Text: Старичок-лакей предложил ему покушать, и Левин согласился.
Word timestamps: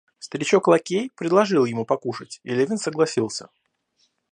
Старичок-лакей 0.17 1.11
предложил 1.15 1.65
ему 1.65 1.85
покушать, 1.85 2.39
и 2.43 2.55
Левин 2.55 2.79
согласился. 2.79 3.49